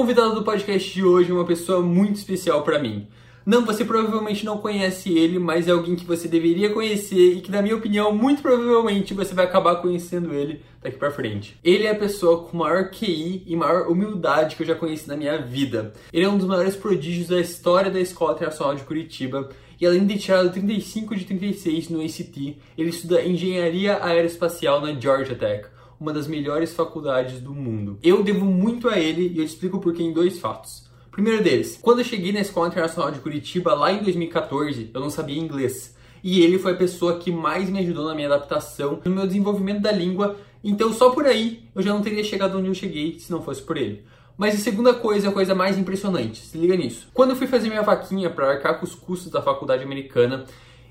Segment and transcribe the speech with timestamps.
[0.00, 3.06] convidado do podcast de hoje é uma pessoa muito especial para mim.
[3.44, 7.50] Não, você provavelmente não conhece ele, mas é alguém que você deveria conhecer e que,
[7.50, 11.54] na minha opinião, muito provavelmente você vai acabar conhecendo ele daqui para frente.
[11.62, 15.18] Ele é a pessoa com maior QI e maior humildade que eu já conheci na
[15.18, 15.92] minha vida.
[16.10, 20.06] Ele é um dos maiores prodígios da história da Escola Internacional de Curitiba e além
[20.06, 25.66] de tirado 35 de 36 no ACT, ele estuda Engenharia Aeroespacial na Georgia Tech
[26.00, 27.98] uma das melhores faculdades do mundo.
[28.02, 30.88] Eu devo muito a ele e eu te explico por que em dois fatos.
[31.10, 35.10] Primeiro deles, quando eu cheguei na Escola Internacional de Curitiba lá em 2014, eu não
[35.10, 35.94] sabia inglês.
[36.24, 39.82] E ele foi a pessoa que mais me ajudou na minha adaptação, no meu desenvolvimento
[39.82, 40.36] da língua.
[40.64, 43.60] Então, só por aí, eu já não teria chegado onde eu cheguei se não fosse
[43.60, 44.02] por ele.
[44.38, 47.08] Mas a segunda coisa, a coisa mais impressionante, se liga nisso.
[47.12, 50.46] Quando eu fui fazer minha vaquinha para arcar com os custos da faculdade americana,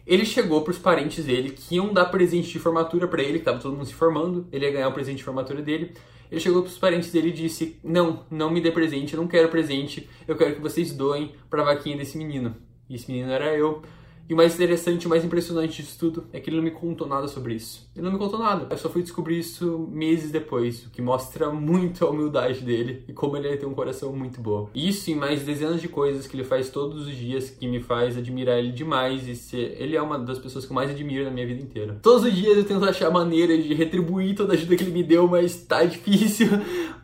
[0.09, 3.37] ele chegou para os parentes dele que iam dar presente de formatura para ele, que
[3.39, 5.93] estava todo mundo se formando, ele ia ganhar o presente de formatura dele.
[6.31, 9.27] Ele chegou para os parentes dele e disse: Não, não me dê presente, eu não
[9.27, 12.55] quero presente, eu quero que vocês doem para a vaquinha desse menino.
[12.89, 13.83] E esse menino era eu.
[14.29, 17.07] E o mais interessante, o mais impressionante disso tudo é que ele não me contou
[17.07, 17.89] nada sobre isso.
[17.95, 18.67] Ele não me contou nada.
[18.69, 23.13] Eu só fui descobrir isso meses depois, o que mostra muito a humildade dele e
[23.13, 24.69] como ele tem um coração muito bom.
[24.75, 28.15] Isso e mais dezenas de coisas que ele faz todos os dias que me faz
[28.17, 29.75] admirar ele demais e ser...
[29.81, 31.97] ele é uma das pessoas que eu mais admiro na minha vida inteira.
[31.99, 35.03] Todos os dias eu tento achar maneira de retribuir toda a ajuda que ele me
[35.03, 36.49] deu, mas tá difícil.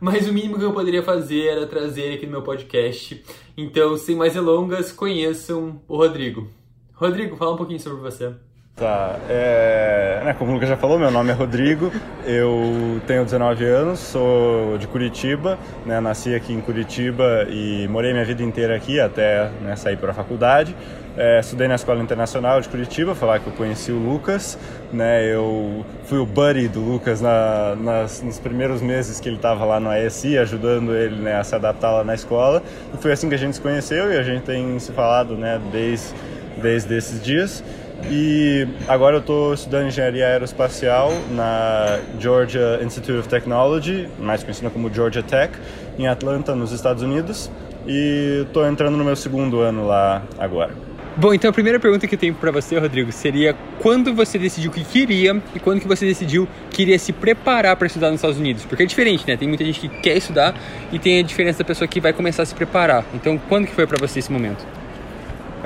[0.00, 3.20] Mas o mínimo que eu poderia fazer era trazer ele aqui no meu podcast.
[3.56, 6.48] Então, sem mais delongas, conheçam o Rodrigo.
[6.96, 8.32] Rodrigo, fala um pouquinho sobre você.
[8.74, 11.90] Tá, é, né, como o Lucas já falou, meu nome é Rodrigo,
[12.26, 18.24] eu tenho 19 anos, sou de Curitiba, né, nasci aqui em Curitiba e morei minha
[18.24, 20.76] vida inteira aqui até né, sair para a faculdade.
[21.16, 24.58] É, estudei na Escola Internacional de Curitiba, falar que eu conheci o Lucas,
[24.92, 29.64] né, eu fui o buddy do Lucas na, nas, nos primeiros meses que ele estava
[29.64, 33.30] lá no ASI, ajudando ele né, a se adaptar lá na escola, e foi assim
[33.30, 36.12] que a gente se conheceu e a gente tem se falado né, desde
[36.56, 37.62] desde esses dias.
[38.10, 44.92] E agora eu estou estudando engenharia aeroespacial na Georgia Institute of Technology, mais conhecida como
[44.92, 45.52] Georgia Tech,
[45.98, 47.50] em Atlanta, nos Estados Unidos.
[47.86, 50.72] E estou entrando no meu segundo ano lá agora.
[51.18, 54.70] Bom, então a primeira pergunta que eu tenho para você, Rodrigo, seria quando você decidiu
[54.70, 58.38] que queria e quando que você decidiu que iria se preparar para estudar nos Estados
[58.38, 58.66] Unidos?
[58.66, 59.34] Porque é diferente, né?
[59.34, 60.54] Tem muita gente que quer estudar
[60.92, 63.02] e tem a diferença da pessoa que vai começar a se preparar.
[63.14, 64.66] Então, quando que foi para você esse momento?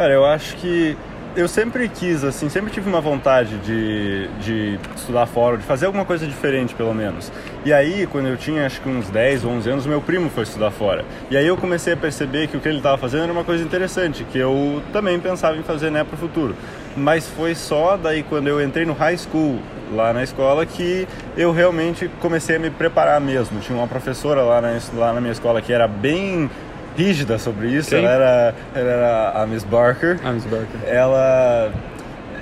[0.00, 0.97] Cara, eu acho que
[1.37, 6.06] eu sempre quis, assim, sempre tive uma vontade de, de estudar fora, de fazer alguma
[6.06, 7.31] coisa diferente, pelo menos.
[7.66, 10.71] E aí, quando eu tinha acho que uns 10, 11 anos, meu primo foi estudar
[10.71, 11.05] fora.
[11.31, 13.62] E aí eu comecei a perceber que o que ele estava fazendo era uma coisa
[13.62, 16.56] interessante, que eu também pensava em fazer, né, para o futuro.
[16.97, 19.59] Mas foi só daí quando eu entrei no high school,
[19.93, 21.06] lá na escola, que
[21.37, 23.61] eu realmente comecei a me preparar mesmo.
[23.61, 26.49] Tinha uma professora lá na, lá na minha escola que era bem
[26.96, 27.94] rígida sobre isso.
[27.94, 30.18] Ela era, ela era a Miss Barker.
[30.24, 30.80] A Miss Barker.
[30.86, 31.70] Ela,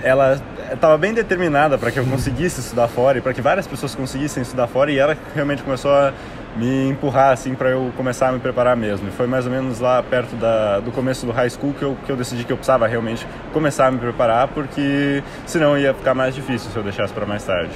[0.03, 0.41] ela
[0.73, 4.43] estava bem determinada para que eu conseguisse estudar fora e para que várias pessoas conseguissem
[4.43, 6.13] estudar fora e ela realmente começou a
[6.57, 9.09] me empurrar assim para eu começar a me preparar mesmo.
[9.09, 11.97] E foi mais ou menos lá perto da, do começo do high school que eu,
[12.05, 16.15] que eu decidi que eu precisava realmente começar a me preparar porque senão ia ficar
[16.15, 17.73] mais difícil se eu deixasse para mais tarde.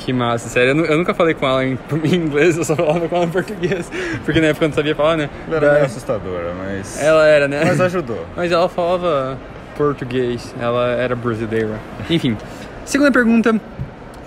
[0.00, 0.70] Que massa, sério.
[0.70, 3.30] Eu, eu, nunca falei com ela em, em, inglês, eu só falava com ela em
[3.30, 3.90] português.
[4.24, 5.30] Porque na época eu não sabia falar, né?
[5.46, 7.02] Ela era meio assustadora, mas.
[7.02, 7.64] Ela era, né?
[7.64, 8.26] Mas ajudou.
[8.34, 9.38] Mas ela falava
[9.76, 11.78] português, ela era brasileira.
[12.08, 12.36] Enfim.
[12.84, 13.60] Segunda pergunta.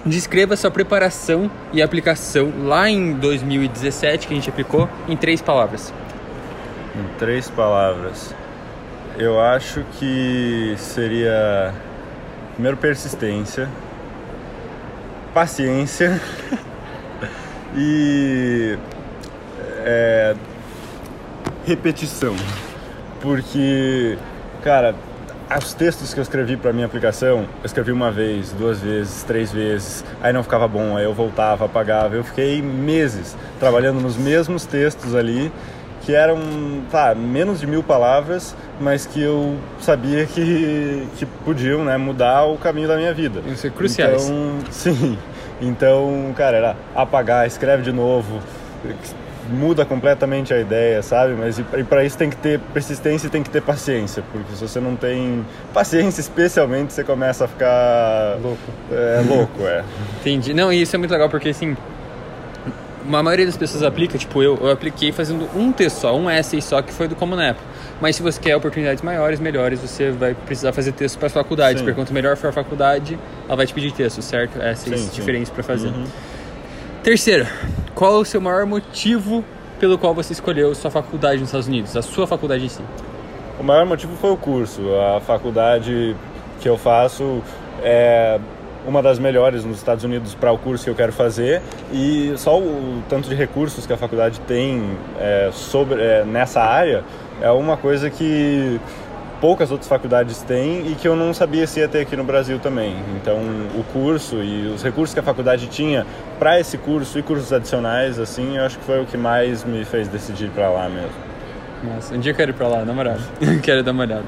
[0.05, 5.93] Descreva sua preparação e aplicação lá em 2017, que a gente aplicou, em três palavras.
[6.93, 8.35] Em três palavras.
[9.17, 11.73] Eu acho que seria.
[12.55, 13.69] Primeiro, persistência
[15.33, 16.21] paciência
[17.75, 18.77] e
[19.83, 20.35] é,
[21.65, 22.35] repetição.
[23.21, 24.17] Porque,
[24.63, 24.93] cara,
[25.57, 29.51] os textos que eu escrevi para minha aplicação, eu escrevi uma vez, duas vezes, três
[29.51, 32.15] vezes, aí não ficava bom, aí eu voltava, apagava.
[32.15, 35.51] Eu fiquei meses trabalhando nos mesmos textos ali,
[36.05, 36.37] que eram,
[36.91, 42.57] tá, menos de mil palavras, mas que eu sabia que, que podiam né, mudar o
[42.57, 43.41] caminho da minha vida.
[43.45, 44.29] Iam ser cruciais.
[44.29, 45.17] Então, sim.
[45.61, 48.41] Então, cara, era apagar, escreve de novo,
[49.49, 51.33] muda completamente a ideia, sabe?
[51.33, 54.61] Mas e para isso tem que ter persistência e tem que ter paciência, porque se
[54.61, 58.61] você não tem paciência, especialmente, você começa a ficar louco.
[58.91, 59.83] É, louco, é.
[60.21, 60.53] Entendi.
[60.53, 61.77] Não, e isso é muito legal porque assim,
[63.07, 66.61] a maioria das pessoas aplica, tipo eu, eu apliquei fazendo um texto só, um essay
[66.61, 67.59] só, que foi do Common App.
[68.01, 71.81] Mas se você quer oportunidades maiores, melhores, você vai precisar fazer texto para as faculdades,
[71.81, 73.17] porque quanto melhor for a faculdade,
[73.47, 74.61] ela vai te pedir texto, certo?
[74.61, 75.87] Essays sim, diferentes para fazer.
[75.87, 76.05] Uhum.
[77.03, 77.47] Terceiro,
[77.93, 79.43] qual é o seu maior motivo
[79.79, 82.81] pelo qual você escolheu sua faculdade nos Estados Unidos, a sua faculdade em si?
[83.59, 84.81] O maior motivo foi o curso.
[84.95, 86.15] A faculdade
[86.59, 87.41] que eu faço
[87.81, 88.39] é
[88.87, 92.59] uma das melhores nos Estados Unidos para o curso que eu quero fazer e só
[92.59, 94.83] o tanto de recursos que a faculdade tem
[95.19, 97.03] é, sobre é, nessa área
[97.41, 98.79] é uma coisa que
[99.43, 102.59] poucas outras faculdades têm e que eu não sabia se ia ter aqui no Brasil
[102.59, 102.95] também.
[103.17, 103.35] Então,
[103.77, 106.05] o curso e os recursos que a faculdade tinha
[106.39, 109.83] para esse curso e cursos adicionais, assim, eu acho que foi o que mais me
[109.83, 111.11] fez decidir para lá mesmo.
[111.83, 113.17] Nossa, um dia eu quero ir para lá, na moral.
[113.61, 114.23] quero dar uma olhada.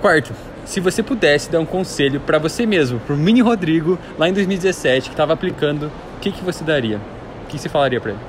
[0.00, 0.32] Quarto,
[0.64, 5.08] se você pudesse dar um conselho para você mesmo, pro mini Rodrigo, lá em 2017,
[5.08, 7.00] que estava aplicando, o que, que você daria?
[7.44, 8.20] O que você falaria para ele?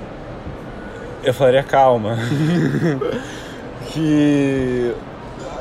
[1.24, 2.18] Eu falaria calma.
[3.92, 4.94] que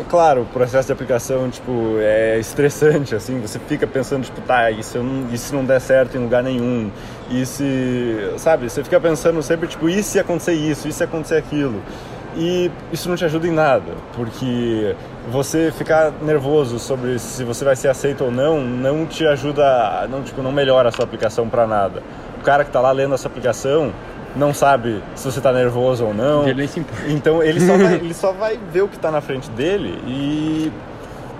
[0.08, 4.82] claro, o processo de aplicação, tipo, é estressante, assim, você fica pensando, tipo, tá, e
[4.82, 6.90] se, não, e se não der certo em lugar nenhum?
[7.30, 10.88] E se, sabe, você fica pensando sempre, tipo, e se acontecer isso?
[10.88, 11.80] E se acontecer aquilo?
[12.36, 14.94] E isso não te ajuda em nada, porque
[15.30, 20.22] você ficar nervoso sobre se você vai ser aceito ou não, não te ajuda, não,
[20.22, 22.02] tipo, não melhora a sua aplicação para nada.
[22.40, 23.92] O cara que está lá lendo essa aplicação,
[24.34, 26.42] não sabe se você está nervoso ou não.
[26.42, 27.08] Ele nem se importa.
[27.08, 30.72] Então ele só, vai, ele só vai ver o que está na frente dele e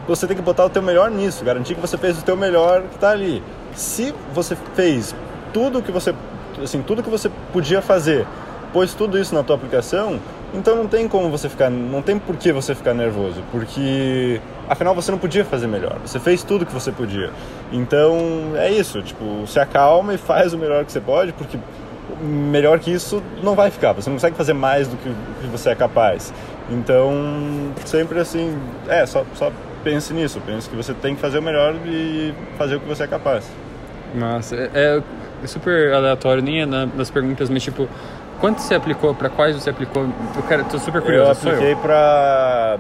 [0.07, 2.83] você tem que botar o teu melhor nisso, garantir que você fez o teu melhor
[2.83, 3.43] que está ali.
[3.75, 5.15] Se você fez
[5.53, 6.15] tudo que você,
[6.63, 8.27] assim, tudo que você podia fazer,
[8.73, 10.21] pôs tudo isso na tua aplicação,
[10.55, 14.95] então não tem como você ficar, não tem por que você ficar nervoso, porque afinal
[14.95, 15.99] você não podia fazer melhor.
[16.05, 17.31] Você fez tudo que você podia.
[17.73, 21.59] Então é isso, tipo, se acalma e faz o melhor que você pode, porque
[22.23, 23.93] melhor que isso não vai ficar.
[23.93, 25.13] Você não consegue fazer mais do que,
[25.49, 26.33] você é capaz.
[26.71, 27.13] Então,
[27.85, 28.57] sempre assim,
[28.89, 29.51] é, só, só
[29.83, 30.41] pense nisso.
[30.47, 33.45] Pense que você tem que fazer o melhor e fazer o que você é capaz.
[34.15, 35.03] Nossa, é,
[35.43, 37.89] é super aleatório, nem é nas perguntas, mas tipo,
[38.41, 40.05] quanto você aplicou, para quais você aplicou?
[40.05, 41.49] Eu quero, tô super curioso.
[41.49, 42.79] Eu apliquei para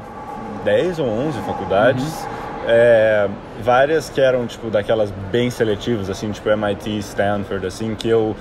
[0.64, 2.04] 10 ou 11 faculdades.
[2.04, 2.34] Uhum.
[2.66, 3.28] É,
[3.62, 8.34] várias que eram tipo daquelas bem seletivas assim tipo MIT, Stanford assim que eu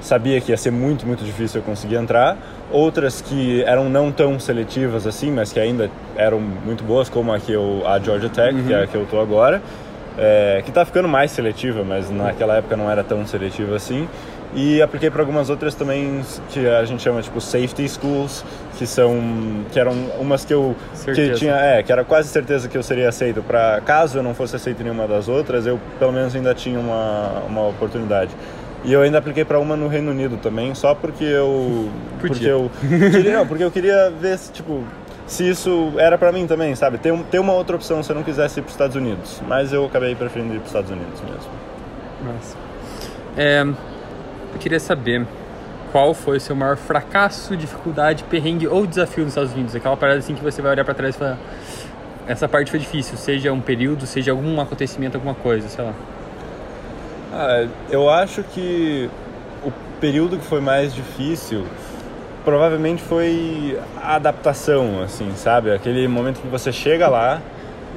[0.00, 2.36] sabia que ia ser muito, muito difícil eu conseguir entrar.
[2.70, 7.38] Outras que eram não tão seletivas assim, mas que ainda eram muito boas, como a,
[7.38, 8.64] que eu, a Georgia Tech, uhum.
[8.64, 9.62] que é a que eu tô agora,
[10.18, 14.08] é, que está ficando mais seletiva, mas naquela época não era tão seletiva assim.
[14.54, 18.44] E apliquei para algumas outras também que a gente chama tipo safety schools,
[18.78, 19.14] que são
[19.70, 21.32] que eram umas que eu certeza.
[21.32, 24.34] que tinha, é, que era quase certeza que eu seria aceito para caso eu não
[24.34, 28.30] fosse aceito em nenhuma das outras, eu pelo menos ainda tinha uma uma oportunidade.
[28.86, 31.90] E eu ainda apliquei para uma no Reino Unido também, só porque eu.
[32.20, 32.70] Porque eu.
[32.88, 34.84] Queria, não, porque eu queria ver se, tipo,
[35.26, 36.98] se isso era para mim também, sabe?
[36.98, 39.40] Ter, ter uma outra opção se eu não quisesse ir para os Estados Unidos.
[39.46, 41.50] Mas eu acabei preferindo ir para os Estados Unidos mesmo.
[42.24, 42.56] Nossa.
[43.36, 45.26] É, eu queria saber
[45.90, 49.74] qual foi o seu maior fracasso, dificuldade, perrengue ou desafio nos Estados Unidos?
[49.74, 51.38] Aquela parada assim que você vai olhar para trás e falar:
[52.26, 55.94] essa parte foi difícil, seja um período, seja algum acontecimento, alguma coisa, sei lá.
[57.32, 59.10] Ah, eu acho que
[59.64, 61.64] o período que foi mais difícil
[62.46, 65.72] provavelmente foi a adaptação, assim, sabe?
[65.72, 67.42] Aquele momento que você chega lá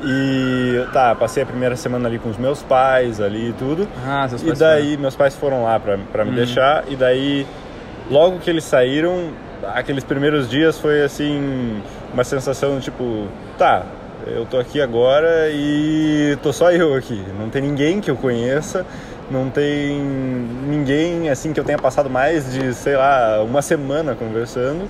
[0.03, 3.87] e tá, passei a primeira semana ali com os meus pais ali e tudo.
[4.03, 5.01] Ah, seus pais e daí foram.
[5.01, 6.35] meus pais foram lá pra, pra me uhum.
[6.37, 7.45] deixar e daí
[8.09, 9.29] logo que eles saíram,
[9.75, 11.79] aqueles primeiros dias foi assim,
[12.11, 13.85] uma sensação tipo, tá,
[14.25, 18.83] eu tô aqui agora e tô só eu aqui, não tem ninguém que eu conheça
[19.31, 19.99] não tem
[20.67, 24.87] ninguém assim que eu tenha passado mais de, sei lá, uma semana conversando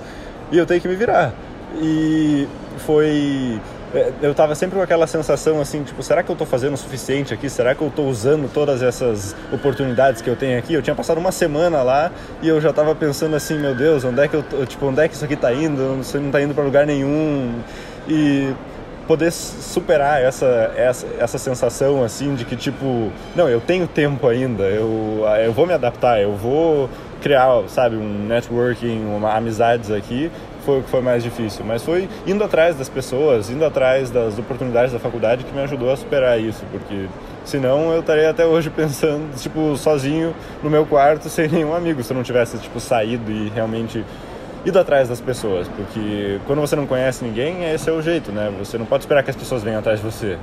[0.51, 1.33] e eu tenho que me virar.
[1.81, 2.47] E
[2.79, 3.59] foi
[3.93, 6.77] é, eu tava sempre com aquela sensação assim, tipo, será que eu tô fazendo o
[6.77, 7.49] suficiente aqui?
[7.49, 10.73] Será que eu tô usando todas essas oportunidades que eu tenho aqui?
[10.73, 14.21] Eu tinha passado uma semana lá e eu já tava pensando assim, meu Deus, onde
[14.21, 15.99] é que eu tô, tipo, onde é que isso aqui tá indo?
[16.13, 17.51] Não tá indo para lugar nenhum.
[18.07, 18.53] E
[19.09, 24.65] poder superar essa, essa, essa sensação assim de que tipo, não, eu tenho tempo ainda,
[24.65, 26.87] eu, eu vou me adaptar, eu vou
[27.19, 30.31] criar, sabe, um networking, uma, amizades aqui,
[30.63, 31.65] foi o que foi mais difícil.
[31.65, 35.91] Mas foi indo atrás das pessoas, indo atrás das oportunidades da faculdade que me ajudou
[35.91, 37.07] a superar isso, porque
[37.43, 42.11] senão eu estaria até hoje pensando, tipo, sozinho no meu quarto, sem nenhum amigo, se
[42.11, 44.05] eu não tivesse, tipo, saído e realmente
[44.65, 48.51] ido atrás das pessoas, porque quando você não conhece ninguém, esse é o jeito, né?
[48.59, 50.37] Você não pode esperar que as pessoas venham atrás de você.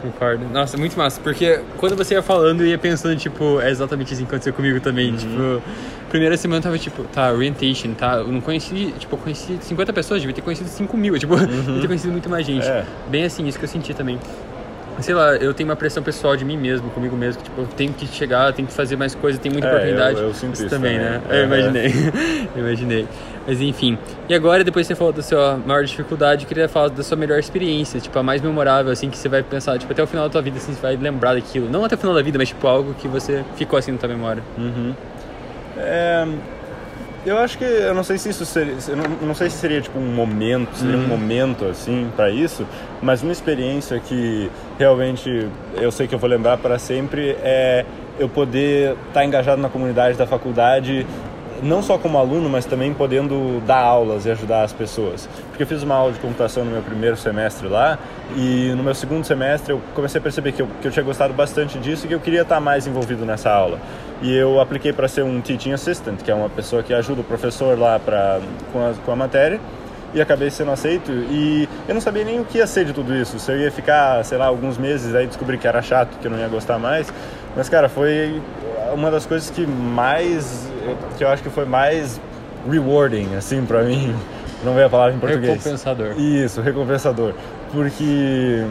[0.00, 0.46] Concordo.
[0.50, 4.24] Nossa, muito massa, porque quando você ia falando, eu ia pensando, tipo, é exatamente assim
[4.24, 5.10] que aconteceu comigo também.
[5.10, 5.16] Uhum.
[5.16, 5.62] Tipo,
[6.08, 9.92] primeira semana eu tava, tipo, tá, orientation, tá, eu não conheci, tipo, eu conheci 50
[9.92, 11.44] pessoas, devia ter conhecido 5 mil, tipo, uhum.
[11.46, 12.66] devia ter conhecido muito mais gente.
[12.66, 12.84] É.
[13.08, 14.18] Bem assim, isso que eu senti também
[15.02, 17.66] sei lá, eu tenho uma pressão pessoal de mim mesmo, comigo mesmo, que, tipo, eu
[17.66, 20.18] tenho que chegar, tenho que fazer mais coisas, tem muita é, oportunidade.
[20.18, 21.20] Eu, eu sinto isso também, né?
[21.28, 21.94] É, eu imaginei.
[22.54, 23.08] eu imaginei.
[23.46, 23.98] Mas enfim.
[24.28, 27.16] E agora, depois que você falou da sua maior dificuldade, eu queria falar da sua
[27.16, 30.26] melhor experiência, tipo, a mais memorável, assim, que você vai pensar, tipo, até o final
[30.26, 31.68] da tua vida, assim, você vai lembrar daquilo.
[31.68, 34.08] Não até o final da vida, mas, tipo, algo que você ficou assim na tua
[34.08, 34.42] memória.
[34.58, 34.94] Uhum.
[35.76, 36.26] É,
[37.24, 39.80] eu acho que, eu não sei se isso seria, eu não, não sei se seria,
[39.80, 42.66] tipo, um momento, seria um momento, assim, para isso,
[43.02, 44.50] mas uma experiência que
[44.80, 45.46] realmente
[45.76, 47.84] eu sei que eu vou lembrar para sempre é
[48.18, 51.06] eu poder estar tá engajado na comunidade da faculdade
[51.62, 55.28] não só como aluno, mas também podendo dar aulas e ajudar as pessoas.
[55.48, 57.98] Porque eu fiz uma aula de computação no meu primeiro semestre lá
[58.34, 61.34] e no meu segundo semestre eu comecei a perceber que eu, que eu tinha gostado
[61.34, 63.78] bastante disso e que eu queria estar mais envolvido nessa aula.
[64.22, 67.24] E eu apliquei para ser um teaching assistant, que é uma pessoa que ajuda o
[67.24, 68.40] professor lá pra,
[68.72, 69.60] com, a, com a matéria
[70.12, 73.14] e acabei sendo aceito e eu não sabia nem o que ia ser de tudo
[73.14, 73.38] isso.
[73.38, 76.30] Se eu ia ficar, sei lá, alguns meses aí descobri que era chato, que eu
[76.30, 77.12] não ia gostar mais.
[77.56, 78.40] Mas cara, foi
[78.92, 80.68] uma das coisas que mais
[81.16, 82.20] que eu acho que foi mais
[82.68, 84.14] rewarding, assim, para mim.
[84.62, 85.52] Não veio a palavra em português.
[85.52, 86.20] Recompensador.
[86.20, 87.32] Isso, recompensador.
[87.72, 88.66] Porque.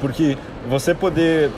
[0.00, 1.50] Porque você poder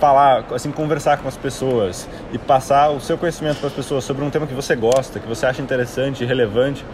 [0.00, 4.24] falar, assim, conversar com as pessoas e passar o seu conhecimento para as pessoas sobre
[4.24, 6.84] um tema que você gosta, que você acha interessante e relevante,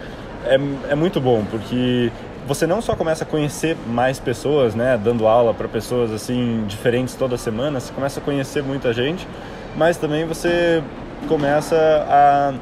[0.47, 2.11] é, é muito bom, porque
[2.47, 7.15] você não só começa a conhecer mais pessoas, né, dando aula para pessoas assim diferentes
[7.15, 9.27] toda semana, você começa a conhecer muita gente,
[9.77, 10.83] mas também você
[11.29, 11.77] começa
[12.09, 12.53] a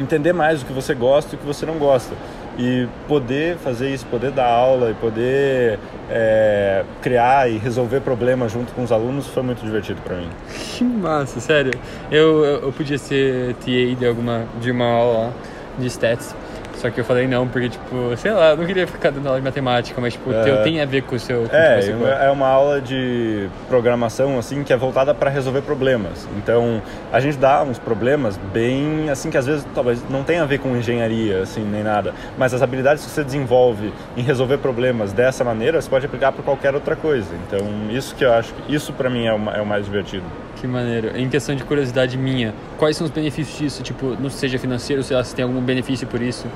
[0.00, 2.14] entender mais o que você gosta e o que você não gosta.
[2.58, 5.78] E poder fazer isso, poder dar aula e poder
[6.10, 10.28] é, criar e resolver problemas junto com os alunos foi muito divertido para mim.
[10.76, 11.72] Que massa, sério.
[12.10, 15.32] Eu, eu, podia ser TA de alguma de uma aula
[15.78, 16.34] de stats
[16.78, 19.40] só que eu falei não, porque, tipo, sei lá, eu não queria ficar dando aula
[19.40, 21.48] de matemática, mas, tipo, o teu tem a ver com o seu.
[21.48, 26.28] Com é, é uma aula de programação, assim, que é voltada para resolver problemas.
[26.36, 26.80] Então,
[27.12, 30.58] a gente dá uns problemas bem, assim, que às vezes talvez não tenha a ver
[30.58, 32.14] com engenharia, assim, nem nada.
[32.36, 36.42] Mas as habilidades que você desenvolve em resolver problemas dessa maneira, você pode aplicar para
[36.42, 37.28] qualquer outra coisa.
[37.46, 37.58] Então,
[37.90, 40.24] isso que eu acho, isso para mim é o, é o mais divertido.
[40.60, 41.16] Que maneiro.
[41.16, 43.82] Em questão de curiosidade minha, quais são os benefícios disso?
[43.82, 46.46] Tipo, não seja financeiro, sei lá, se tem algum benefício por isso?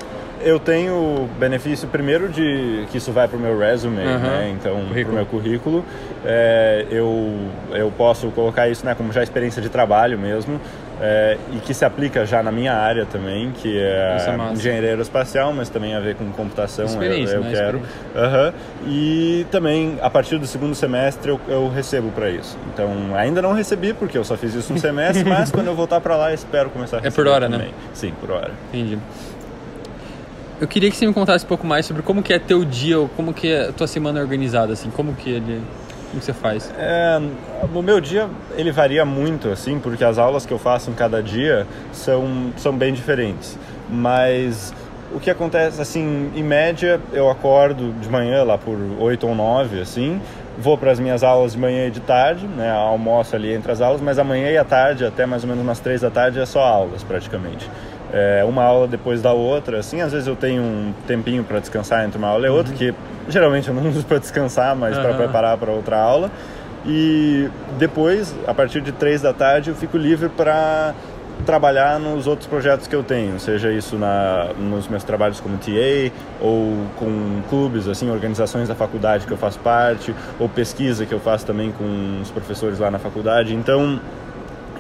[0.41, 4.19] Eu tenho benefício primeiro de que isso vai para o meu resume, uhum.
[4.19, 4.57] né?
[4.59, 5.85] Então, para o meu currículo,
[6.25, 10.61] é, eu, eu posso colocar isso né, como já experiência de trabalho mesmo
[11.01, 15.53] é, e que se aplica já na minha área também, que é, é engenharia aeroespacial,
[15.53, 17.51] mas também a ver com computação, eu, eu né?
[17.51, 17.79] quero.
[17.79, 18.53] Uhum.
[18.87, 22.57] E também, a partir do segundo semestre, eu, eu recebo para isso.
[22.73, 26.01] Então, ainda não recebi, porque eu só fiz isso um semestre, mas quando eu voltar
[26.01, 27.57] para lá, espero começar a receber É por hora, né?
[27.57, 27.73] também.
[27.73, 27.79] né?
[27.95, 28.51] Sim, por hora.
[28.73, 28.99] Entendi.
[30.61, 32.97] Eu queria que você me contasse um pouco mais sobre como que é teu dia,
[32.99, 35.61] ou como que é a tua semana organizada, assim, como que ele...
[36.13, 36.71] Como você faz?
[36.79, 37.19] É,
[37.75, 41.23] o meu dia, ele varia muito, assim, porque as aulas que eu faço em cada
[41.23, 43.59] dia são, são bem diferentes.
[43.89, 44.75] Mas
[45.11, 49.81] o que acontece, assim, em média, eu acordo de manhã lá por 8 ou 9,
[49.81, 50.21] assim,
[50.59, 53.81] vou para as minhas aulas de manhã e de tarde, né, almoço ali entre as
[53.81, 56.45] aulas, mas amanhã e à tarde, até mais ou menos umas 3 da tarde, é
[56.45, 57.67] só aulas, praticamente
[58.13, 62.05] é, uma aula depois da outra, assim, às vezes eu tenho um tempinho para descansar
[62.05, 62.79] entre uma aula e outra, uhum.
[62.79, 62.95] que
[63.29, 65.03] geralmente eu não uso para descansar, mas uhum.
[65.03, 66.31] para preparar para outra aula.
[66.85, 70.95] E depois, a partir de três da tarde, eu fico livre para
[71.47, 76.13] trabalhar nos outros projetos que eu tenho, seja isso na, nos meus trabalhos como TA
[76.41, 81.19] ou com clubes, assim, organizações da faculdade que eu faço parte, ou pesquisa que eu
[81.19, 83.55] faço também com os professores lá na faculdade.
[83.55, 84.01] Então,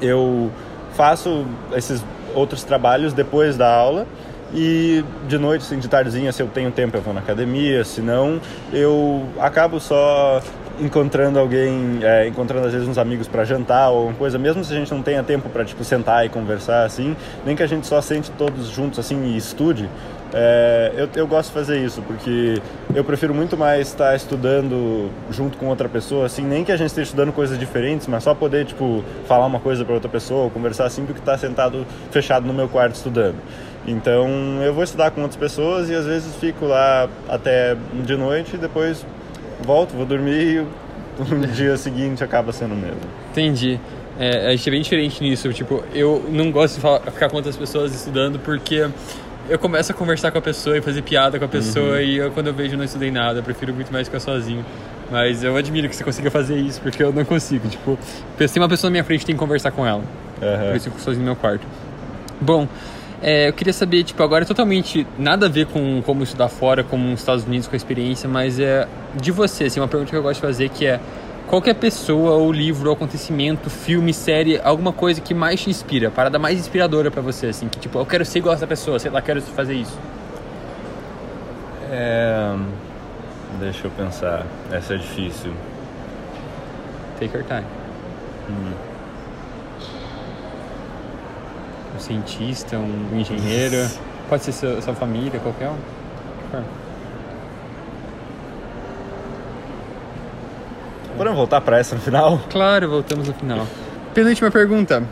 [0.01, 0.51] eu
[0.95, 4.07] faço esses outros trabalhos depois da aula.
[4.55, 8.03] E de noite, assim, de tardezinha, se eu tenho tempo, eu vou na academia, se
[8.03, 8.39] não,
[8.71, 10.43] eu acabo só
[10.79, 14.73] encontrando alguém, é, encontrando às vezes uns amigos para jantar ou alguma coisa, mesmo se
[14.73, 17.87] a gente não tenha tempo para tipo sentar e conversar assim, nem que a gente
[17.87, 19.89] só sente todos juntos assim e estude,
[20.35, 22.61] é, eu, eu gosto de fazer isso, porque
[22.95, 26.89] eu prefiro muito mais estar estudando junto com outra pessoa, assim, nem que a gente
[26.89, 30.87] esteja estudando coisas diferentes, mas só poder, tipo, falar uma coisa para outra pessoa, conversar
[30.87, 33.37] assim, do que estar sentado fechado no meu quarto estudando.
[33.87, 34.29] Então,
[34.63, 38.59] eu vou estudar com outras pessoas e às vezes fico lá até de noite e
[38.59, 39.05] depois
[39.63, 43.01] volto, vou dormir e o dia seguinte acaba sendo o mesmo.
[43.33, 43.79] Entendi.
[44.19, 45.53] É, a gente é bem diferente nisso.
[45.53, 48.89] Tipo, eu não gosto de falar, ficar com outras pessoas estudando porque
[49.49, 52.01] eu começo a conversar com a pessoa e fazer piada com a pessoa uhum.
[52.01, 54.65] e eu, quando eu vejo não estudei nada, eu prefiro muito mais ficar sozinho.
[55.11, 57.69] Mas eu admiro que você consiga fazer isso, porque eu não consigo.
[57.69, 57.99] Tipo,
[58.39, 60.03] se tem uma pessoa na minha frente, tem que conversar com ela.
[60.41, 60.69] Uhum.
[60.69, 61.67] Por isso eu fico sozinho no meu quarto.
[62.41, 62.67] Bom,
[63.23, 66.83] é, eu queria saber, tipo, agora é totalmente nada a ver com como estudar fora,
[66.83, 70.17] como nos Estados Unidos, com a experiência, mas é de você, assim, uma pergunta que
[70.17, 70.99] eu gosto de fazer que é
[71.53, 76.39] qualquer pessoa ou livro, ou acontecimento, filme, série, alguma coisa que mais te inspira, parada
[76.39, 79.21] mais inspiradora para você, assim, que tipo, eu quero ser igual essa pessoa, sei lá,
[79.21, 79.99] quero fazer isso.
[81.91, 82.57] É...
[83.61, 85.53] Deixa eu pensar, essa é difícil.
[87.21, 87.67] Take your time.
[88.49, 88.73] Hum.
[91.95, 93.91] Um cientista, um engenheiro,
[94.27, 96.82] pode ser sua, sua família, qualquer um.
[101.17, 102.41] Podemos voltar para essa no final?
[102.51, 103.67] Claro, voltamos no final.
[104.15, 105.03] Penúltima pergunta.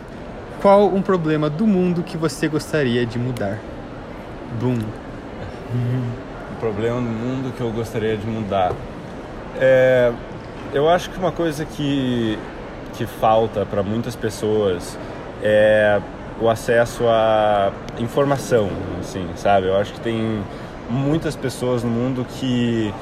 [0.60, 3.58] Qual um problema do mundo que você gostaria de mudar?
[4.60, 4.78] Boom.
[5.74, 8.72] Um problema do mundo que eu gostaria de mudar.
[9.58, 10.12] É,
[10.72, 12.38] eu acho que uma coisa que,
[12.94, 14.98] que falta para muitas pessoas
[15.42, 16.00] é
[16.40, 19.66] o acesso à informação, assim, sabe?
[19.66, 20.42] Eu acho que tem
[20.88, 22.92] muitas pessoas no mundo que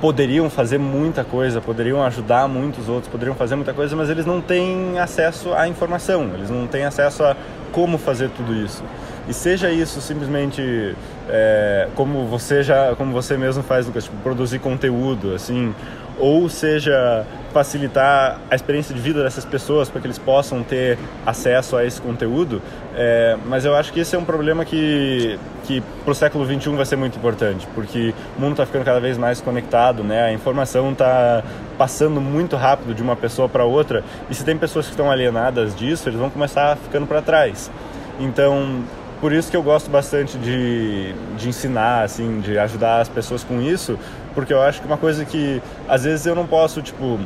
[0.00, 4.40] poderiam fazer muita coisa, poderiam ajudar muitos outros, poderiam fazer muita coisa, mas eles não
[4.40, 7.36] têm acesso à informação, eles não têm acesso a
[7.72, 8.82] como fazer tudo isso.
[9.28, 10.94] E seja isso simplesmente
[11.28, 15.74] é, como você já, como você mesmo faz, Lucas, tipo, produzir conteúdo, assim,
[16.18, 21.76] ou seja facilitar a experiência de vida dessas pessoas para que eles possam ter acesso
[21.76, 22.60] a esse conteúdo.
[22.94, 26.70] É, mas eu acho que esse é um problema que, que para o século XXI
[26.76, 30.24] vai ser muito importante, porque o mundo está ficando cada vez mais conectado, né?
[30.24, 31.42] a informação está
[31.76, 35.74] passando muito rápido de uma pessoa para outra, e se tem pessoas que estão alienadas
[35.74, 37.70] disso, eles vão começar ficando para trás.
[38.18, 38.82] Então,
[39.20, 43.60] por isso que eu gosto bastante de, de ensinar, assim, de ajudar as pessoas com
[43.60, 43.98] isso,
[44.34, 47.18] porque eu acho que uma coisa que às vezes eu não posso, tipo,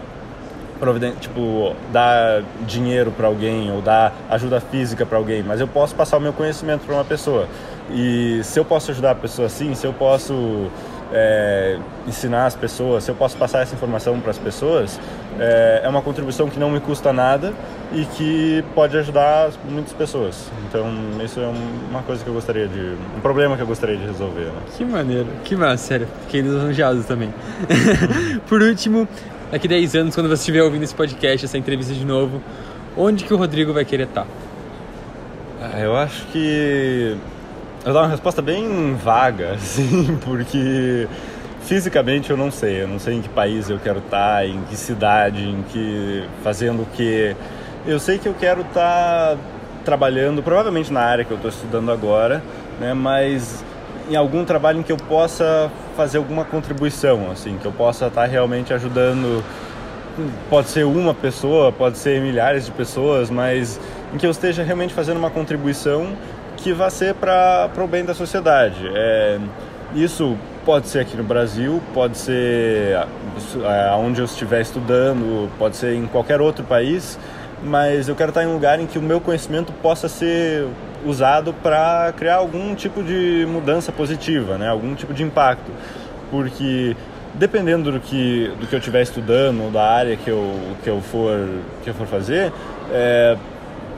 [1.21, 6.17] tipo dar dinheiro para alguém ou dar ajuda física para alguém, mas eu posso passar
[6.17, 7.47] o meu conhecimento para uma pessoa.
[7.91, 10.71] E se eu posso ajudar a pessoa assim, se eu posso
[11.13, 14.99] é, ensinar as pessoas, se eu posso passar essa informação para as pessoas,
[15.39, 17.53] é, é, uma contribuição que não me custa nada
[17.93, 20.51] e que pode ajudar muitas pessoas.
[20.69, 20.87] Então,
[21.25, 21.47] isso é
[21.91, 22.97] uma coisa que eu gostaria de.
[23.17, 24.47] um problema que eu gostaria de resolver.
[24.47, 24.63] Né?
[24.77, 26.09] Que maneiro, que massa, sério.
[26.23, 27.33] Fiquei lisonjeado também.
[28.49, 29.07] Por último,
[29.51, 32.43] daqui 10 anos, quando você estiver ouvindo esse podcast, essa entrevista de novo,
[32.97, 34.27] onde que o Rodrigo vai querer estar?
[35.61, 37.17] Ah, eu acho que
[37.85, 41.09] eu dar uma resposta bem vaga, assim, porque
[41.63, 44.77] fisicamente eu não sei, eu não sei em que país eu quero estar, em que
[44.77, 47.37] cidade, em que fazendo o que.
[47.87, 49.37] Eu sei que eu quero estar
[49.85, 52.43] trabalhando, provavelmente na área que eu estou estudando agora,
[52.79, 53.65] né, mas
[54.09, 58.27] em algum trabalho em que eu possa fazer alguma contribuição, assim, que eu possa estar
[58.27, 59.43] realmente ajudando.
[60.51, 63.81] Pode ser uma pessoa, pode ser milhares de pessoas, mas
[64.13, 66.13] em que eu esteja realmente fazendo uma contribuição
[66.63, 68.89] que vai ser para o bem da sociedade.
[68.95, 69.39] É,
[69.95, 75.95] isso pode ser aqui no Brasil, pode ser é, onde eu estiver estudando, pode ser
[75.95, 77.19] em qualquer outro país,
[77.65, 80.67] mas eu quero estar em um lugar em que o meu conhecimento possa ser
[81.05, 84.69] usado para criar algum tipo de mudança positiva, né?
[84.69, 85.71] algum tipo de impacto.
[86.31, 86.97] Porque
[87.35, 91.49] dependendo do que, do que eu estiver estudando, da área que eu, que eu, for,
[91.83, 92.53] que eu for fazer,
[92.93, 93.37] é,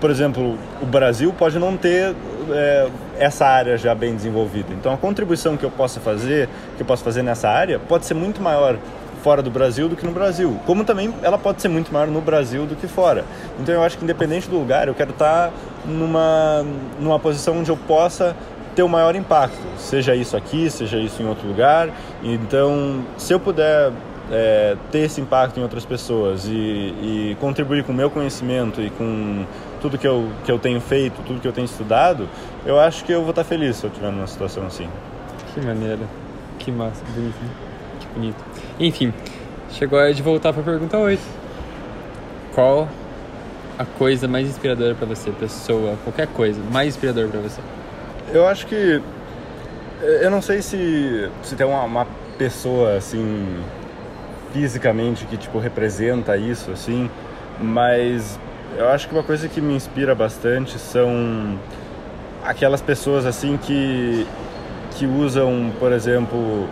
[0.05, 2.15] por exemplo, o Brasil pode não ter
[2.51, 4.69] é, essa área já bem desenvolvida.
[4.75, 8.13] Então, a contribuição que eu possa fazer, que eu possa fazer nessa área, pode ser
[8.13, 8.77] muito maior
[9.23, 10.61] fora do Brasil do que no Brasil.
[10.67, 13.25] Como também ela pode ser muito maior no Brasil do que fora.
[13.59, 15.51] Então, eu acho que independente do lugar, eu quero estar
[15.87, 16.63] numa
[17.01, 18.37] numa posição onde eu possa
[18.77, 21.89] ter o maior impacto, seja isso aqui, seja isso em outro lugar.
[22.23, 23.91] Então, se eu puder
[24.31, 28.91] é, ter esse impacto em outras pessoas e, e contribuir com o meu conhecimento e
[28.91, 29.45] com
[29.81, 32.29] tudo que eu, que eu tenho feito, tudo que eu tenho estudado,
[32.65, 34.89] eu acho que eu vou estar feliz se eu estiver numa situação assim.
[35.53, 36.01] Que maneira,
[36.59, 37.37] que massa, bonito,
[38.01, 38.45] que bonito.
[38.81, 39.13] Enfim,
[39.71, 41.21] chegou a hora de voltar para a pergunta 8.
[42.55, 42.89] Qual
[43.79, 47.61] a coisa mais inspiradora para você, pessoa, qualquer coisa, mais inspiradora para você?
[48.33, 49.03] Eu acho que
[50.01, 52.07] eu não sei se se tem uma, uma
[52.39, 53.63] pessoa assim
[54.55, 57.11] fisicamente que tipo representa isso assim,
[57.61, 58.39] mas
[58.79, 61.59] eu acho que uma coisa que me inspira bastante são
[62.45, 64.25] aquelas pessoas assim que
[64.93, 66.69] que usam, por exemplo,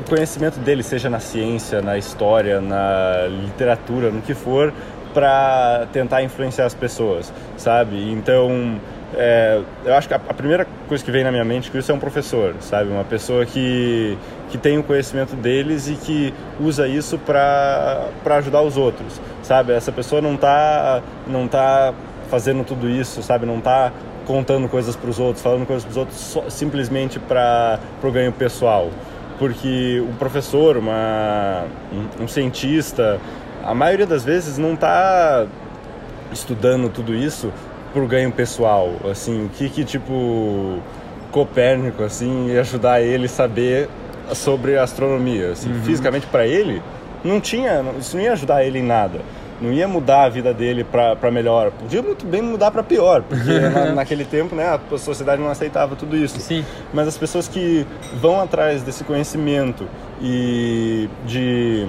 [0.00, 4.72] o conhecimento deles, seja na ciência, na história, na literatura, no que for,
[5.12, 8.10] para tentar influenciar as pessoas, sabe?
[8.10, 8.80] Então,
[9.16, 11.90] é, eu acho que a, a, primeira coisa que vem na minha mente que isso
[11.90, 12.90] é um professor, sabe?
[12.90, 14.18] Uma pessoa que,
[14.50, 19.72] que tem o conhecimento deles e que usa isso para ajudar os outros, sabe?
[19.72, 21.94] Essa pessoa não está não tá
[22.30, 23.46] fazendo tudo isso, sabe?
[23.46, 23.92] Não está
[24.26, 28.32] contando coisas para os outros, falando coisas para os outros só, simplesmente para o ganho
[28.32, 28.90] pessoal.
[29.38, 33.20] porque o professor, uma, um, um cientista,
[33.64, 35.46] a maioria das vezes não está
[36.32, 37.52] estudando tudo isso
[37.94, 40.78] por ganho pessoal, assim, o que que tipo
[41.30, 43.88] Copérnico assim ia ajudar ele a saber
[44.34, 45.82] sobre astronomia, assim, uhum.
[45.82, 46.82] fisicamente para ele
[47.24, 49.20] não tinha, isso não ia ajudar ele em nada
[49.60, 51.70] não ia mudar a vida dele para melhor.
[51.70, 55.96] Podia muito bem mudar para pior, porque na, naquele tempo né, a sociedade não aceitava
[55.96, 56.38] tudo isso.
[56.40, 56.64] Sim.
[56.92, 57.86] Mas as pessoas que
[58.20, 59.86] vão atrás desse conhecimento
[60.20, 61.86] e de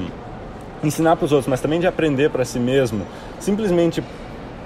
[0.84, 3.06] ensinar para os outros, mas também de aprender para si mesmo,
[3.40, 4.04] simplesmente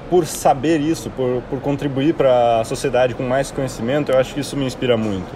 [0.10, 4.40] por saber isso, por, por contribuir para a sociedade com mais conhecimento, eu acho que
[4.40, 5.30] isso me inspira muito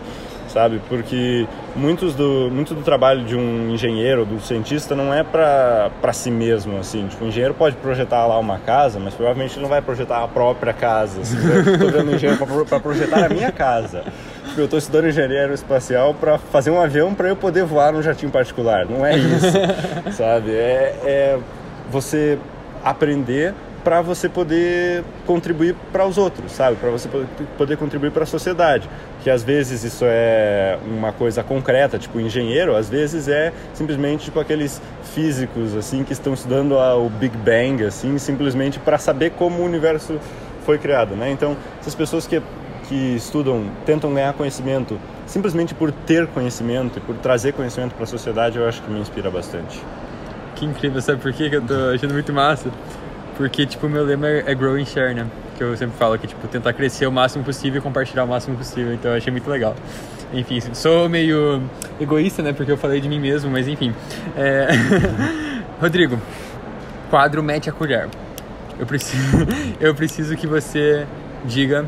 [0.54, 0.80] sabe?
[0.88, 6.30] Porque muitos do, muito do trabalho de um engenheiro, do cientista, não é para si
[6.30, 7.08] mesmo, assim.
[7.08, 10.28] Tipo, o engenheiro pode projetar lá uma casa, mas provavelmente ele não vai projetar a
[10.28, 11.22] própria casa.
[11.22, 11.38] Assim.
[11.50, 14.04] Eu estou vendo engenheiro para projetar a minha casa.
[14.48, 18.04] Tipo, eu estou estudando engenharia aeroespacial para fazer um avião para eu poder voar num
[18.04, 18.86] jatinho particular.
[18.86, 19.52] Não é isso,
[20.16, 20.52] sabe?
[20.52, 21.40] É, é
[21.90, 22.38] você
[22.84, 23.54] aprender
[23.84, 26.78] para você poder contribuir para os outros, sabe?
[26.78, 27.10] Para você
[27.58, 28.90] poder contribuir para a sociedade.
[29.22, 34.40] Que às vezes isso é uma coisa concreta, tipo engenheiro, às vezes é simplesmente tipo
[34.40, 34.82] aqueles
[35.14, 40.20] físicos assim que estão estudando o Big Bang assim, simplesmente para saber como o universo
[40.66, 41.32] foi criado, né?
[41.32, 42.42] Então, essas pessoas que
[42.88, 48.08] que estudam, tentam ganhar conhecimento simplesmente por ter conhecimento e por trazer conhecimento para a
[48.08, 49.82] sociedade, eu acho que me inspira bastante.
[50.56, 52.70] Que incrível, sabe por quê que eu tô achando muito massa?
[53.38, 55.26] Porque, tipo, meu lema é grow and share, né?
[55.58, 58.56] Que eu sempre falo que, tipo, tentar crescer o máximo possível e compartilhar o máximo
[58.58, 58.94] possível.
[58.94, 59.76] Então eu achei muito legal.
[60.34, 61.62] Enfim, sou meio
[62.00, 62.54] egoísta, né?
[62.54, 63.94] Porque eu falei de mim mesmo, mas enfim.
[64.36, 64.68] É...
[65.82, 66.20] Rodrigo,
[67.10, 68.08] quadro mete a colher.
[68.80, 69.38] Eu preciso,
[69.80, 71.06] eu preciso que você
[71.46, 71.86] diga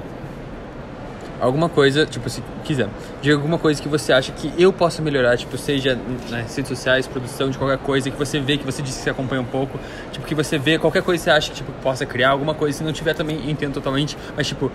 [1.39, 2.87] alguma coisa, tipo, se quiser,
[3.21, 5.97] diga alguma coisa que você acha que eu possa melhorar, tipo, seja
[6.29, 9.09] nas redes sociais, produção de qualquer coisa, que você vê, que você disse que você
[9.09, 9.79] acompanha um pouco,
[10.11, 12.77] tipo, que você vê, qualquer coisa que você acha que, tipo, possa criar, alguma coisa,
[12.77, 14.71] se não tiver também, entendo totalmente, mas, tipo,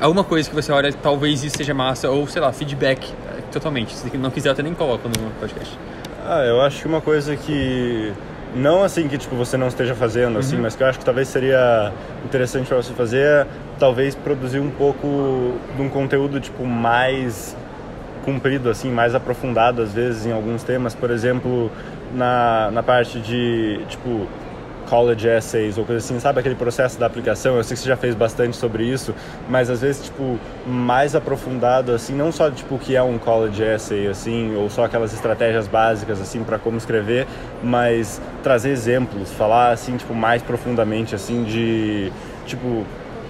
[0.00, 3.94] alguma coisa que você olha, talvez isso seja massa, ou, sei lá, feedback, eh, totalmente,
[3.94, 5.78] se não quiser, até nem coloco no podcast.
[6.26, 8.12] Ah, eu acho que uma coisa que
[8.54, 10.62] não assim que tipo você não esteja fazendo assim, uhum.
[10.62, 11.92] mas que eu acho que talvez seria
[12.24, 13.46] interessante para você fazer, é,
[13.78, 17.56] talvez produzir um pouco de um conteúdo tipo mais
[18.24, 21.70] comprido assim, mais aprofundado às vezes em alguns temas, por exemplo,
[22.14, 24.26] na, na parte de tipo
[24.84, 27.56] college essays ou coisa assim, sabe aquele processo da aplicação?
[27.56, 29.14] Eu sei que você já fez bastante sobre isso,
[29.48, 33.62] mas às vezes, tipo, mais aprofundado, assim, não só, tipo, o que é um college
[33.62, 37.26] essay, assim, ou só aquelas estratégias básicas, assim, para como escrever,
[37.62, 42.12] mas trazer exemplos, falar, assim, tipo, mais profundamente, assim, de,
[42.46, 42.84] tipo,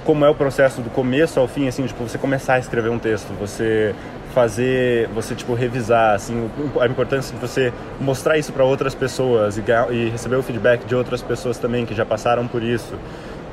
[0.04, 2.98] como é o processo do começo ao fim, assim, tipo, você começar a escrever um
[2.98, 3.94] texto, você
[4.34, 9.62] fazer, você tipo revisar assim a importância de você mostrar isso para outras pessoas e,
[9.92, 12.94] e, receber o feedback de outras pessoas também que já passaram por isso.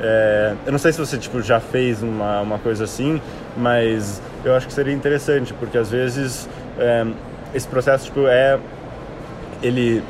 [0.02, 3.22] É, eu não sei se você tipo já fez uma, uma coisa assim,
[3.56, 7.06] mas eu acho que seria interessante porque às vezes é,
[7.54, 8.58] esse processo tipo é
[9.62, 10.04] ele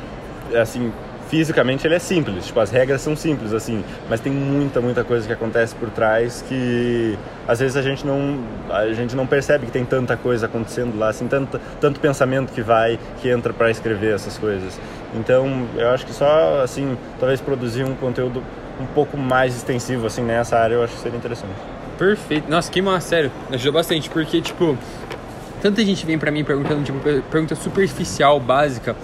[0.50, 0.90] é, assim
[1.32, 5.26] fisicamente ele é simples, tipo, as regras são simples, assim, mas tem muita, muita coisa
[5.26, 7.18] que acontece por trás que
[7.48, 11.08] às vezes a gente não, a gente não percebe que tem tanta coisa acontecendo lá,
[11.08, 14.78] assim, tanto, tanto pensamento que vai, que entra para escrever essas coisas.
[15.14, 18.42] Então, eu acho que só, assim, talvez produzir um conteúdo
[18.78, 21.54] um pouco mais extensivo, assim, nessa área, eu acho que seria interessante.
[21.96, 22.50] Perfeito.
[22.50, 23.32] Nossa, que massa, sério.
[23.50, 24.76] Ajudou bastante, porque, tipo,
[25.62, 26.98] tanta gente vem para mim perguntando, tipo,
[27.30, 28.94] pergunta superficial, básica,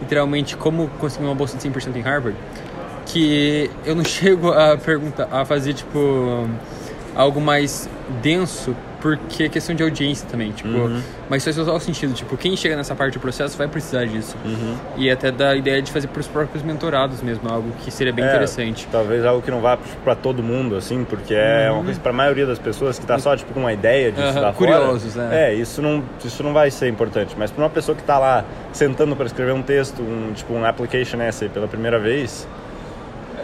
[0.00, 2.36] literalmente como conseguir uma bolsa de 100% em Harvard,
[3.06, 6.48] que eu não chego a perguntar, a fazer tipo
[7.14, 7.88] algo mais
[8.22, 8.76] denso
[9.06, 11.00] porque é questão de audiência também, tipo, uhum.
[11.30, 14.36] mas faz total sentido, tipo, quem chega nessa parte do processo vai precisar disso.
[14.44, 14.76] Uhum.
[14.96, 18.24] E até da ideia de fazer para os próprios mentorados mesmo, algo que seria bem
[18.24, 18.88] é, interessante.
[18.90, 21.76] Talvez algo que não vá para todo mundo, assim, porque é uhum.
[21.76, 24.20] uma coisa para a maioria das pessoas que está só, tipo, com uma ideia de
[24.20, 25.28] estudar Curiosos, fora.
[25.28, 25.52] né?
[25.52, 28.44] É, isso não, isso não vai ser importante, mas para uma pessoa que está lá
[28.72, 32.48] sentando para escrever um texto, um, tipo, um application essay pela primeira vez,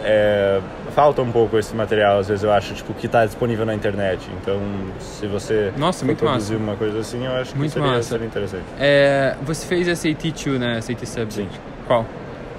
[0.03, 0.59] é,
[0.93, 4.29] falta um pouco esse material, às vezes eu acho, tipo, que está disponível na internet.
[4.41, 4.59] Então,
[4.99, 6.63] se você Nossa, muito produzir massa.
[6.63, 8.09] uma coisa assim, eu acho muito que seria, massa.
[8.09, 8.63] seria interessante.
[8.79, 10.79] É, você fez SAT 2, né?
[10.81, 11.53] SAT Subject.
[11.53, 11.59] Sim.
[11.87, 12.05] Qual?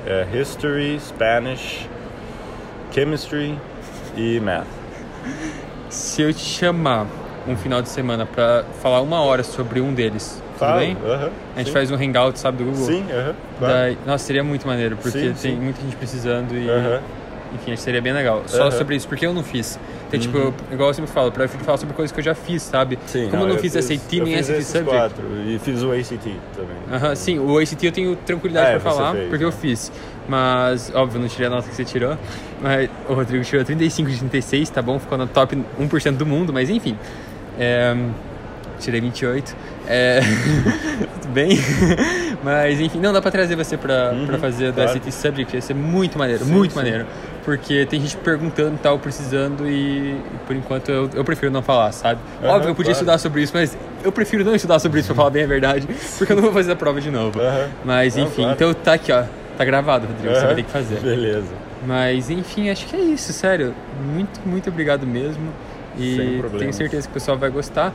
[0.06, 1.88] É, history, Spanish,
[2.92, 3.58] Chemistry
[4.16, 4.66] e Math.
[5.88, 7.06] Se eu te chamar
[7.46, 10.94] um final de semana para falar uma hora sobre um deles, tudo bem?
[10.94, 11.72] Uh -huh, a gente sim.
[11.72, 12.86] faz um hangout, sabe, do Google?
[12.86, 13.96] Sim, uh -huh, claro.
[14.06, 15.56] Nossa, seria muito maneiro, porque sim, tem sim.
[15.56, 16.68] muita gente precisando e...
[16.68, 17.00] Uh -huh.
[17.54, 18.42] Enfim, acho que seria bem legal.
[18.46, 19.78] Só sobre isso, porque eu não fiz.
[20.08, 22.62] Então, tipo, eu- igual eu sempre falo, pra falar sobre coisas que eu já fiz,
[22.62, 22.98] sabe?
[23.06, 24.84] Sim, Como eu não eu fiz, SAT eu nem fiz SAT Subject.
[24.90, 26.76] quatro, e fiz o ACT também.
[26.92, 29.56] Aham, sim, o ACT eu tenho tranquilidade É, pra falar, fez, porque eu né?
[29.60, 29.92] fiz.
[30.28, 32.16] Mas, óbvio, eu não tirei a nota que você tirou.
[32.60, 34.98] Mas o Rodrigo tirou 35 de 36, tá bom?
[34.98, 36.96] Ficou no top 1% do mundo, mas enfim.
[37.58, 37.94] É,
[38.80, 39.54] tirei 28.
[39.86, 40.20] É,
[41.20, 41.58] tudo bem.
[42.42, 45.04] Mas enfim, não dá pra trazer você pra, pra fazer da Uhum, claro.
[45.04, 46.76] SAT Subject, ia ser muito maneiro, Sim, muito sim.
[46.78, 47.06] maneiro.
[47.44, 51.92] Porque tem gente perguntando e tal, precisando, e, por enquanto eu, eu prefiro não falar,
[51.92, 52.18] sabe?
[52.42, 52.92] Aham, Óbvio, eu podia claro.
[52.92, 55.86] estudar sobre isso, mas eu prefiro não estudar sobre isso pra falar bem a verdade,
[56.16, 57.38] porque eu não vou fazer a prova de novo.
[57.40, 57.68] Aham.
[57.84, 58.52] Mas Não, enfim, claro.
[58.54, 59.24] então tá aqui, ó.
[59.58, 61.00] Tá gravado, Rodrigo, você vai ter que fazer.
[61.00, 61.52] Beleza.
[61.86, 63.74] Mas enfim, acho que é isso, sério.
[64.02, 65.52] Muito, muito obrigado mesmo.
[65.98, 67.92] E tenho certeza que o pessoal vai gostar.